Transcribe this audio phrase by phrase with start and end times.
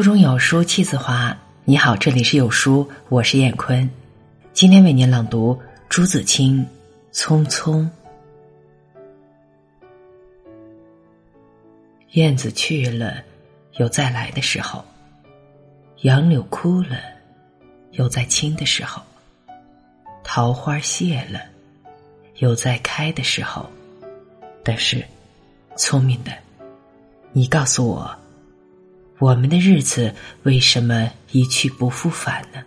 [0.00, 1.36] 腹中有书气自华。
[1.66, 3.86] 你好，这里是有书，我是燕坤。
[4.54, 6.66] 今天为您朗读朱自清
[7.14, 7.82] 《匆匆》。
[12.12, 13.22] 燕子去了，
[13.74, 14.82] 有再来的时候；
[16.00, 16.96] 杨柳枯了，
[17.90, 19.02] 有再青的时候；
[20.24, 21.40] 桃花谢了，
[22.36, 23.68] 有再开的时候。
[24.64, 25.04] 但是，
[25.76, 26.32] 聪明的，
[27.32, 28.16] 你告诉我。
[29.20, 32.64] 我们的日子为什么一去不复返呢？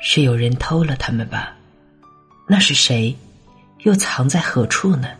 [0.00, 1.54] 是有人偷了他们吧？
[2.48, 3.14] 那是谁？
[3.80, 5.10] 又藏在何处呢？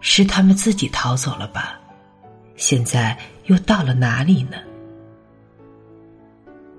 [0.00, 1.78] 是他们自己逃走了吧？
[2.56, 4.56] 现在又到了哪里呢？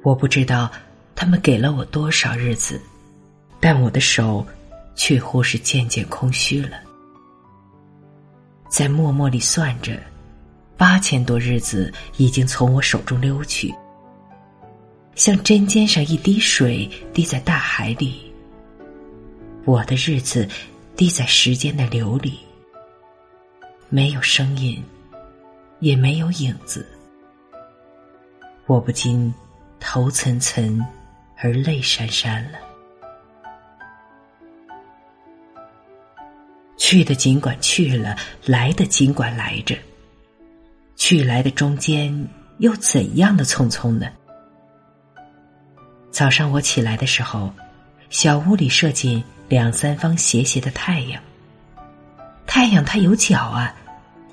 [0.04, 0.70] 我不知道
[1.16, 2.82] 他们给了我多少日子，
[3.62, 4.46] 但我的手
[4.96, 6.78] 却乎是渐渐空虚了，
[8.68, 9.98] 在默默里算着。
[10.78, 13.74] 八千多日子已经从我手中溜去，
[15.16, 18.32] 像针尖上一滴水滴在大海里。
[19.66, 20.48] 我的日子
[20.96, 22.40] 滴在时间的流里，
[23.90, 24.82] 没有声音，
[25.80, 26.88] 也没有影子。
[28.68, 29.34] 我不禁
[29.80, 30.80] 头涔涔
[31.38, 32.60] 而泪潸潸了。
[36.78, 39.76] 去的尽管去了，来的尽管来着。
[41.10, 42.28] 去来的中间
[42.58, 44.08] 又怎样的匆匆呢？
[46.12, 47.50] 早上我起来的时候，
[48.10, 51.24] 小屋里射进两三方斜斜的太阳。
[52.46, 53.74] 太阳它有脚啊，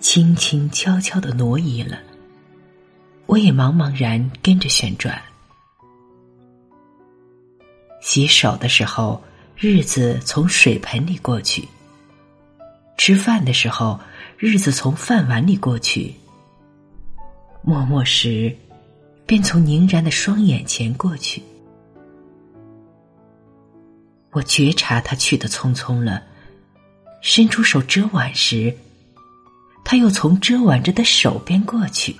[0.01, 1.97] 轻轻悄悄的挪移了。
[3.27, 5.17] 我也茫茫然跟着旋转。
[8.01, 9.23] 洗手的时候，
[9.57, 11.63] 日子从水盆里过去；
[12.99, 14.01] 吃饭的时候，
[14.37, 16.13] 日子从饭碗里过去。
[17.67, 18.55] 默默时，
[19.25, 21.43] 便从凝然的双眼前过去。
[24.33, 26.23] 我觉察他去的匆匆了，
[27.23, 28.77] 伸出手遮挽时，
[29.83, 32.15] 他又从遮挽着的手边过去。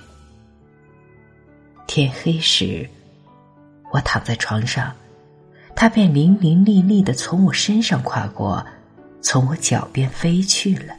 [1.85, 2.89] 天黑时，
[3.93, 4.91] 我躺在床上，
[5.75, 8.65] 他便伶伶俐俐的从我身上跨过，
[9.21, 10.95] 从我脚边飞去了。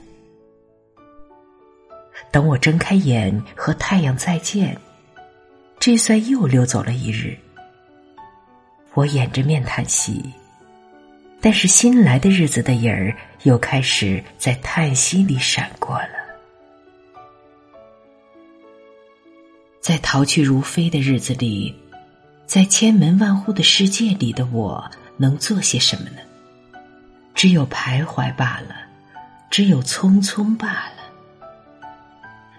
[2.36, 4.76] 等我睁开眼和太阳再见，
[5.80, 7.34] 这算又溜走了一日。
[8.92, 10.22] 我掩着面叹息，
[11.40, 16.10] 但是新来的日子的影儿又开始在叹息里闪过了。
[19.80, 21.74] 在逃去如飞的日子里，
[22.44, 24.84] 在千门万户的世界里的我，
[25.16, 26.18] 能做些什么呢？
[27.34, 28.76] 只有徘徊罢了，
[29.48, 30.95] 只有匆匆罢了。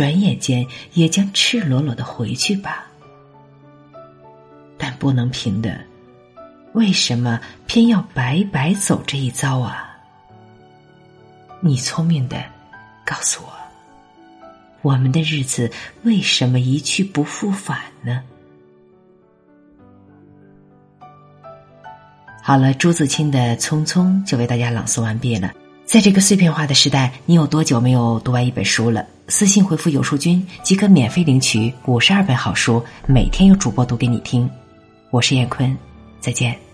[0.00, 2.86] 转眼间也将赤裸裸的回去吧，
[4.78, 5.78] 但不能平的，
[6.72, 9.94] 为什么偏要白白走这一遭啊？
[11.60, 12.42] 你聪明的，
[13.04, 13.52] 告诉我，
[14.80, 15.70] 我们的日子
[16.02, 18.22] 为什么一去不复返呢？
[22.42, 25.52] 好了，朱自清的《匆匆》就为大家朗诵完毕了。
[25.90, 29.04] 在这个碎片化的时代，你有多久没有读完一本书了？
[29.26, 34.48] 私信回复“有书君”即可免费领取五十二本好书，每天有主播读给你听。
[35.10, 35.76] 我是燕坤，
[36.20, 36.69] 再见。